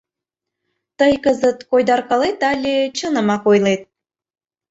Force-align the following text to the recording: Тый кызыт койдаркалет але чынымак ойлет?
Тый 0.97 1.13
кызыт 1.23 1.59
койдаркалет 1.69 2.39
але 2.51 2.75
чынымак 2.97 3.43
ойлет? 3.51 3.81